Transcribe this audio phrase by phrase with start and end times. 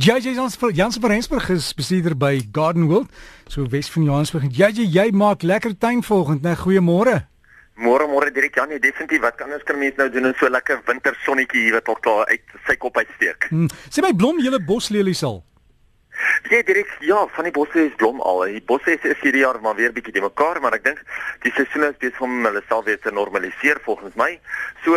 [0.00, 3.10] JJ Jans van Rensburg is bestuurder by Garden World,
[3.46, 4.46] so Wes van Johannesburg.
[4.48, 6.46] JJ, jy maak lekker tuin volgende.
[6.48, 7.16] Nou goeiemôre.
[7.76, 9.20] Môre môre Dirk Janie, definitief.
[9.20, 12.32] Wat kan ons kan mense nou doen in so lekker wintersonnetjie hier wat al klaar
[12.32, 13.50] uit sy kop uitsteek?
[13.50, 13.68] Hmm.
[13.92, 15.42] Sê my blom julle boslelies al.
[16.48, 18.46] Ja, Dirk, ja, van die bosse is blom al.
[18.54, 21.04] Die bosse is, is hierdie jaar maar weer bietjie te mekaar, maar ek dink
[21.44, 24.32] die seisoen is besig om hulle self weer te normaliseer volgens my.
[24.86, 24.96] So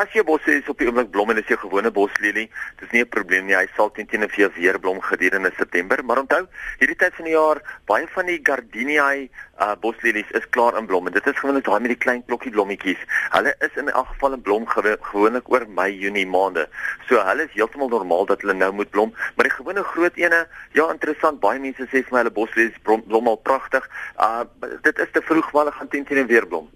[0.00, 2.46] As jou bos is op die oomblik blom en is jou gewone boslelie,
[2.80, 3.56] dis nie 'n probleem nie.
[3.56, 6.46] Hy sal teen teen 'n vir weer blom gedurende September, maar onthou,
[6.78, 9.28] hierdie tyd van die jaar, baie van die gardeniae
[9.60, 12.50] uh boslelies is klaar in blom en dit is gewoonlik daai met die klein klokkie
[12.50, 12.96] blommetjies.
[13.36, 16.68] Hulle is in elk geval in blom gewoonlik oor Mei, Junie maande.
[17.06, 20.46] So hulle is heeltemal normaal dat hulle nou moet blom, maar die gewone groot ene,
[20.72, 23.84] ja, interessant, baie mense sê vir my hulle boslelies blom, blom al pragtig.
[24.16, 24.44] Uh
[24.82, 26.70] dit is te vroeg, maar hulle gaan teen teen weer blom.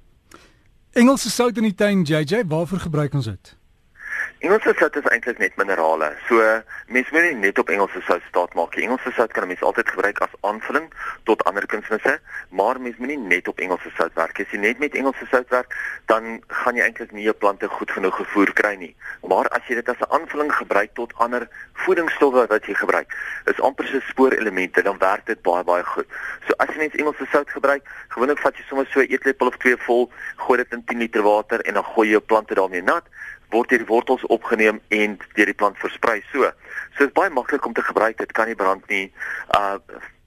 [0.94, 3.56] Engelse sout in die tuin JJ, waarvoor gebruik ons dit?
[4.38, 6.10] Engelse sout is eintlik net minerale.
[6.28, 6.42] So
[6.92, 8.84] mense moet nie net op Engelse sout staat maak nie.
[8.84, 10.90] Engelse sout kan mense altyd gebruik as aanvulling
[11.28, 12.18] tot ander kunsmisse,
[12.50, 14.40] maar mense moet nie net op Engelse sout werk.
[14.42, 15.72] As jy net met Engelse sout werk,
[16.12, 18.90] dan gaan jy eintlik nie jou plante goed genoeg gevoer kry nie.
[19.22, 21.48] Maar as jy dit as 'n aanvulling gebruik tot ander
[21.86, 23.08] voedingsstowwe wat jy gebruik,
[23.46, 26.06] is amper so spoorelemente, dan werk dit baie baie goed.
[26.46, 29.56] So as jy net Engelse sout gebruik, gewoonlik vat jy sommer so 'n eetlepel of
[29.56, 32.82] twee vol, gooi dit in 10 liter water en dan gooi jy jou plante daarmee
[32.82, 33.08] nat
[33.54, 36.20] word deur die wortels opgeneem en deur die plant versprei.
[36.32, 36.50] So,
[36.98, 38.18] so is baie maklik om te gebruik.
[38.20, 39.06] Dit kan nie brand nie.
[39.56, 39.78] Uh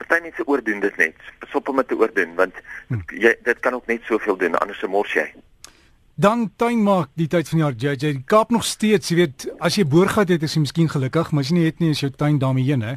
[0.08, 1.28] party mense oordoen dit net.
[1.44, 2.55] Besop om dit te oordoen want
[2.88, 3.03] hm.
[3.17, 5.28] jy dit kan ook net soveel doen anders se mors jy.
[6.17, 8.14] Dan tuin maak die tyd van die jaar JJ.
[8.25, 11.52] Kaap nog steeds, jy weet, as jy boorgat het, is jy miskien gelukkig, maar as
[11.52, 12.95] jy nie het nie, is jou tuin daarmee heen, hè.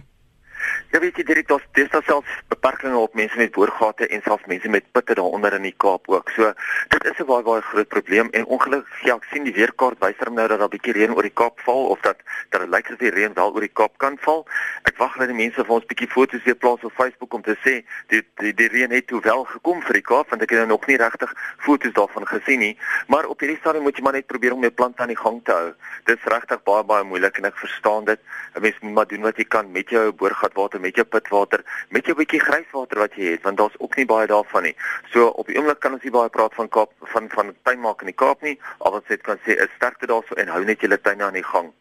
[0.91, 4.69] Ja weet jy direk dis daar selfs beperkings op mense met boorgate en selfs mense
[4.69, 6.31] met putte daaronder in die Kaap ook.
[6.35, 6.53] So
[6.89, 10.19] dit is 'n baie baie groot probleem en ongelukkig ja, ek sien die weerkaart wys
[10.19, 12.19] hom nou dat daar 'n bietjie reën oor die Kaap val of dat
[12.51, 14.47] dat dit lyk asof die reën wel oor die Kaap kan val.
[14.83, 17.57] Ek wag net die mense vir ons bietjie foto's weer plaas op Facebook om te
[17.63, 20.59] sê die die, die reën het toe wel gekom vir die Kaap want ek het
[20.59, 22.79] nou nog nie regtig foto's daarvan gesien nie.
[23.07, 25.41] Maar op hierdie stadium moet jy maar net probeer om jou plante aan die gang
[25.45, 25.73] te hou.
[26.05, 28.21] Dit is regtig baie baie moeilik en ek verstaan dit.
[28.55, 32.07] 'n Mens moet maar doen wat jy kan met jou boorgatwater met jou pitwater, met
[32.07, 34.77] jou bietjie grijswater wat jy het, want daar's ook nie baie daarvan nie.
[35.13, 38.01] So op die oomblik kan ons nie baie praat van Kaap van van tuin maak
[38.01, 38.59] in die Kaap nie.
[38.79, 41.47] Al wat sê kan sê is sterkte daarso en hou net julle tuine aan die
[41.53, 41.73] gang.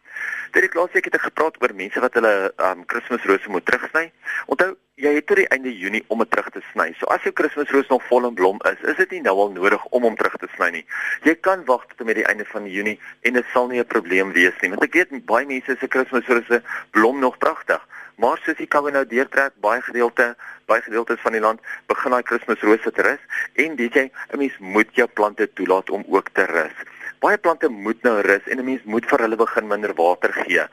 [0.52, 2.34] Dit het laasweek het ek gepraat oor mense wat hulle
[2.70, 4.10] um Kersrose moet terugsny.
[4.52, 6.90] Onthou, jy het tot die einde Junie om dit terug te sny.
[7.00, 9.86] So as jou Kersroos nog vol in blom is, is dit nie nou al nodig
[9.96, 10.84] om hom terug te sny nie.
[11.28, 12.98] Jy kan wag tot met die einde van Junie
[13.30, 14.72] en dit sal nie 'n probleem wees nie.
[14.74, 17.86] Want ek weet baie mense se Kersrose blom nog pragtig.
[18.20, 20.34] Maar soos die koue nou deurtrek, baie gedeelte,
[20.68, 24.58] baie gedeeltes van die land begin daai Kersrose te rus en weet jy, 'n mens
[24.60, 26.88] moet jou plante toelaat om ook te rus
[27.20, 30.64] baie plante moet nou rus en 'n mens moet vir hulle begin minder water gee.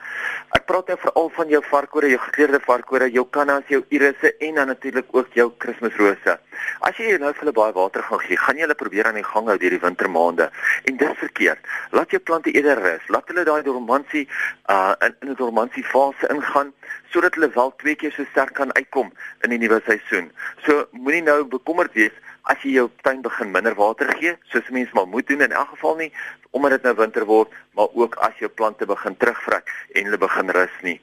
[0.56, 4.54] Ek praat nou veral van jou varkore, jou gekleurde varkore, jou kannas, jou irisse en
[4.54, 6.38] dan natuurlik ook jou Kersrose.
[6.80, 9.24] As jy nou vir hulle baie water gaan gee, gaan jy hulle probeer aan die
[9.24, 10.50] gang hou deur die wintermaande
[10.84, 11.58] en dis verkeerd.
[11.90, 13.08] Laat jou plante eerder rus.
[13.08, 14.28] Laat hulle daai dormansie
[14.70, 16.72] uh in 'n dormansie fase ingaan
[17.12, 19.12] sodat hulle wel twee keer so sterk kan uitkom
[19.47, 20.30] in die nuwe seisoen.
[20.66, 22.14] So moenie nou bekommerd wees
[22.47, 25.75] as jy jou tuin begin minder water gee, soos mense maar moet doen in elk
[25.75, 26.12] geval nie
[26.56, 30.52] omdat dit nou winter word, maar ook as jou plante begin terugvrek en hulle begin
[30.56, 30.96] rus nie.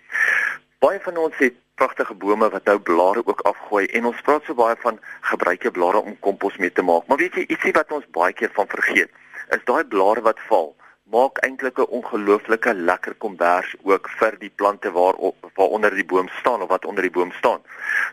[0.82, 4.58] Baie van ons het pragtige bome wat nou blare ook afgooi en ons praat so
[4.58, 4.98] baie van
[5.30, 7.06] gebruik jy blare om kompos mee te maak.
[7.08, 9.12] Maar weet jy ietsie wat ons baie keer van vergeet,
[9.54, 10.74] is daai blare wat val
[11.14, 15.16] maak eintlik 'n ongelooflike lekker kombers ook vir die plante waar
[15.56, 17.62] waaronder die boom staan of wat onder die boom staan.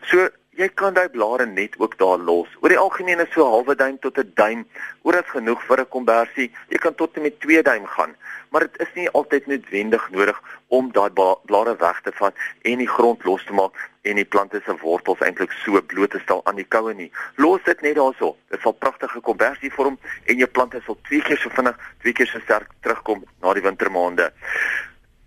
[0.01, 0.29] So
[0.59, 2.49] jy kan daai blare net ook daar los.
[2.59, 4.65] Oor die algemeen is so halwe duim tot 'n duim
[5.03, 6.51] oor is genoeg vir 'n konversie.
[6.69, 8.15] Jy kan tot en met 2 duim gaan,
[8.49, 11.09] maar dit is nie altyd noodwendig nodig om daai
[11.45, 15.19] blare weg te vat en die grond los te maak en die plante se wortels
[15.19, 17.11] eintlik so bloot te stel aan die koue nie.
[17.35, 18.35] Los dit net daarso.
[18.49, 22.27] Dit sal pragtige konversie vorm en jou plante sal twee keer so vinnig, twee keer
[22.27, 24.31] so sterk terugkom na die wintermaande.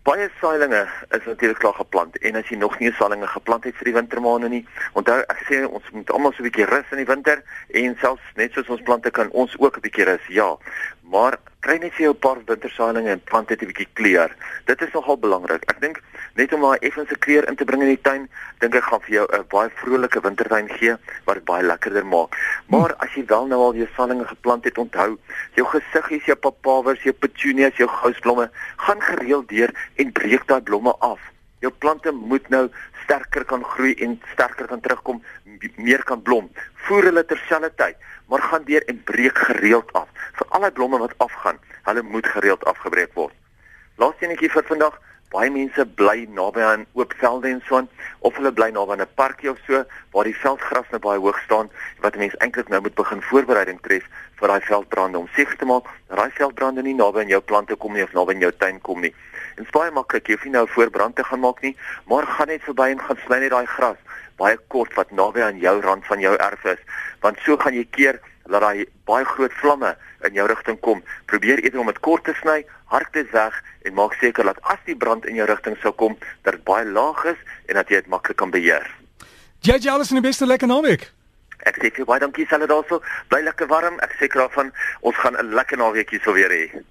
[0.05, 0.83] Baie saailinge
[1.17, 4.51] is natuurlik klaar geplant en as jy nog nie saailinge geplant het vir die wintermaande
[4.53, 4.61] nie,
[5.01, 7.41] onthou ek sê ons moet almal so 'n bietjie rus in die winter
[7.73, 10.27] en selfs net soos ons plante kan ons ook 'n bietjie rus.
[10.29, 10.51] Ja.
[11.11, 14.31] Maar kry net vir jou 'n paar wintersaailinge en plant dit 'n bietjie kleur.
[14.65, 15.63] Dit is nogal belangrik.
[15.71, 16.03] Ek dink
[16.35, 18.29] net om daai effense kleur in te bring in die tuin,
[18.59, 22.37] dink ek gaan vir jou 'n baie vrolike wintertuin gee wat dit baie lekkerder maak.
[22.69, 25.19] Maar as jy wel nou al jou saailinge geplant het, onthou,
[25.55, 30.95] jou gesiggies, jou papawers, jou petunias, jou gousblomme, gaan gereeld deur en breek daai blomme
[30.99, 31.21] af.
[31.61, 32.69] Jou plante moet nou
[33.05, 35.23] sterker kan groei en sterker kan terugkom,
[35.77, 36.51] meer kan blom.
[36.85, 37.97] Voer hulle terselfdertyd,
[38.29, 40.09] maar gaan deur en breek gereeld af.
[40.39, 41.59] Vir al die blomme wat afgaan,
[41.89, 43.35] hulle moet gereeld afgebreek word.
[43.97, 44.99] Laaste enetjie vir vandag,
[45.35, 47.89] Baie mense bly naby aan oop velde en so aan
[48.29, 49.81] of hulle bly naby 'n parkie of so
[50.13, 51.71] waar die veldgras nou baie hoog staan
[52.05, 54.07] wat mense eintlik nou moet begin voorbereiding tref
[54.39, 57.75] vir daai veldbrande om seker te maak dat daai veldbrande nie naby aan jou plante
[57.75, 59.15] kom nie of naby aan jou tuin kom nie.
[59.57, 61.77] Dit is baie maklik, jy hoef nie nou voorbrand te gaan maak nie,
[62.07, 63.99] maar gaan net verby en gaan sny net daai gras
[64.41, 66.81] baie kort wat naby aan jou rand van jou erf is,
[67.21, 69.95] want so gaan jy keer dat daai baie groot vlamme
[70.29, 71.03] in jou rigting kom.
[71.31, 74.81] Probeer eerder om dit kort te sny, hark dit weg en maak seker dat as
[74.87, 78.03] die brand in jou rigting sou kom, dat dit baie laag is en dat jy
[78.03, 78.87] dit maklik kan beheer.
[79.65, 81.09] Jy alles in die beste lekker naweek.
[81.65, 83.01] Ek sê vir baie dankie selle daarso.
[83.29, 84.01] Bly lekker warm.
[84.01, 84.73] Ek seker daarvan
[85.03, 86.85] ons gaan 'n lekker naweek hier sou weer hê.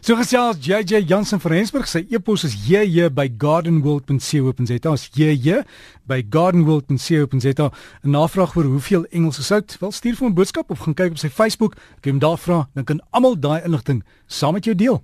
[0.00, 1.86] So gesels JJ Jansen van Rensburg.
[1.86, 4.92] Sy e-pos is jj by gardenworld.co.za.
[4.92, 5.60] As jj
[6.08, 7.70] by gardenworld.co.za.
[8.02, 9.76] 'n Navraag oor hoeveel Engelse sout?
[9.80, 11.74] Wel stuur vir 'n boodskap of gaan kyk op sy Facebook.
[11.74, 15.02] Ek het hom daar vra, dan kan almal daai inligting saam met jou deel.